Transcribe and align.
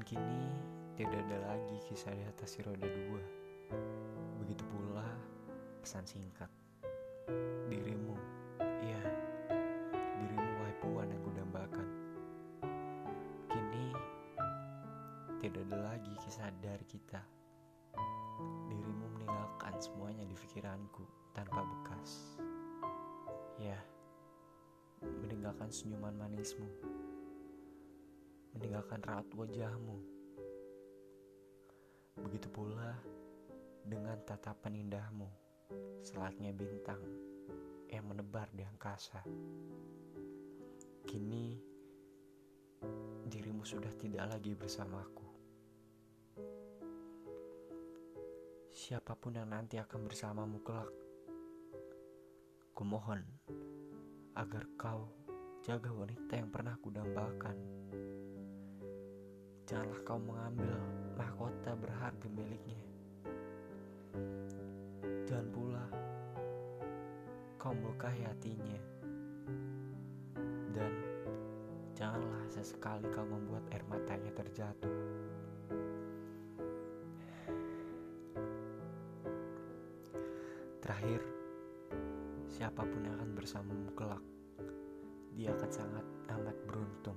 kini 0.00 0.48
tidak 0.96 1.20
ada 1.28 1.52
lagi 1.52 1.76
kisah 1.84 2.16
di 2.16 2.24
atas 2.24 2.56
roda 2.64 2.88
dua. 2.88 3.22
Begitu 4.40 4.64
pula 4.72 5.04
pesan 5.84 6.08
singkat. 6.08 6.48
Dirimu, 7.68 8.16
iya, 8.80 9.02
dirimu 10.16 10.50
wahai 10.64 10.76
puan 10.80 11.12
yang 11.12 11.20
kudambakan. 11.20 11.88
Kini 13.52 13.92
tidak 15.44 15.68
ada 15.68 15.78
lagi 15.92 16.12
kisah 16.24 16.48
dari 16.64 16.88
kita. 16.88 17.20
Dirimu 18.72 19.12
meninggalkan 19.20 19.76
semuanya 19.76 20.24
di 20.24 20.32
pikiranku 20.32 21.04
tanpa 21.36 21.60
bekas. 21.68 22.40
Ya, 23.60 23.76
meninggalkan 25.04 25.68
senyuman 25.68 26.16
manismu 26.16 27.01
meninggalkan 28.62 29.02
raut 29.02 29.26
wajahmu. 29.34 29.98
Begitu 32.14 32.46
pula 32.46 32.94
dengan 33.82 34.14
tatapan 34.22 34.86
indahmu, 34.86 35.26
selatnya 35.98 36.54
bintang 36.54 37.02
yang 37.90 38.06
menebar 38.06 38.46
di 38.54 38.62
angkasa. 38.62 39.18
Kini 41.02 41.58
dirimu 43.26 43.66
sudah 43.66 43.90
tidak 43.98 44.30
lagi 44.30 44.54
bersamaku. 44.54 45.26
Siapa 48.70 49.18
pun 49.18 49.42
yang 49.42 49.50
nanti 49.50 49.74
akan 49.82 50.06
bersamamu 50.06 50.62
kelak, 50.62 50.94
kumohon 52.78 53.26
agar 54.38 54.70
kau 54.78 55.10
jaga 55.66 55.90
wanita 55.90 56.38
yang 56.38 56.46
pernah 56.54 56.78
kudambakan 56.78 57.81
janganlah 59.72 60.04
kau 60.04 60.20
mengambil 60.20 60.76
mahkota 61.16 61.72
berharga 61.80 62.28
miliknya. 62.28 62.76
Jangan 65.24 65.48
pula 65.48 65.84
kau 67.56 67.72
melukai 67.72 68.20
hatinya. 68.20 68.76
Dan 70.76 70.92
janganlah 71.96 72.44
sesekali 72.52 73.08
kau 73.16 73.24
membuat 73.24 73.64
air 73.72 73.80
matanya 73.88 74.28
terjatuh. 74.36 74.92
Terakhir, 80.84 81.24
siapa 82.44 82.84
pun 82.84 83.00
yang 83.08 83.16
akan 83.16 83.32
bersamamu 83.32 83.88
kelak, 83.96 84.20
dia 85.32 85.48
akan 85.56 85.70
sangat 85.72 86.04
amat 86.28 86.56
beruntung. 86.68 87.16